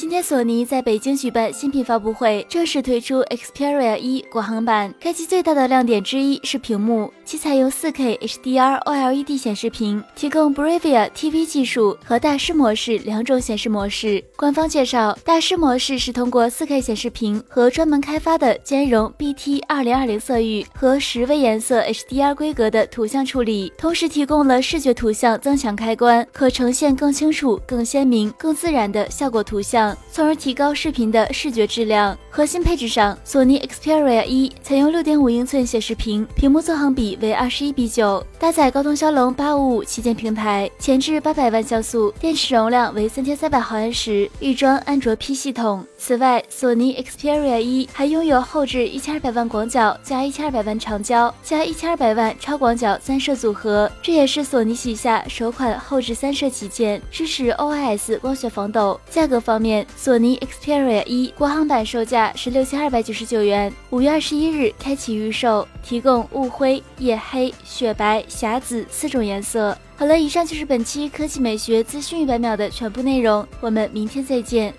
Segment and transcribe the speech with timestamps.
[0.00, 4.94] 今天，索尼在北京举办新品发布会，正式推出 Xperia 一国行版。
[5.00, 14.22] 该机最大的亮点之一是屏幕，其采用 4K HDR OLED 显示屏，提供 Bravia TV 技术和大师模式两种显示模式。
[14.36, 29.87] 官方介绍，大师模式是通过 4K 显示屏和专门开发的兼容 BT 2020色域和十位颜色 HDR 规格的图像处理，同时提供了视觉图像增强开关，可呈现更清楚、更鲜明、更自然的效果图像。
[30.10, 32.16] 从而提高视频的视觉质量。
[32.30, 45.84] 核心配置上，索尼 Xperia 一采用6.5英寸显示屏，屏幕纵横比为21比9，搭载高通骁龙855旗舰平台，前置800万像素，电池容量为3300毫安时，预装安卓 P 系统。
[45.96, 59.00] 此外，索尼 Xperia 一还拥有后置1200万广角加1200万长焦加1200万超广角三摄组合，这也是索尼旗下首款后置三摄旗舰，支持 OIS 光学防抖。
[59.10, 69.76] 价格方面索尼 Xperia 一国行版售价是六千二百九十九元，五月二十一日开启预售，提供雾灰、夜黑、雪白、霞紫四种颜色。
[69.96, 74.72] 好了，以上就是本期科技美学资讯一百秒的全部内容，我们明天再见。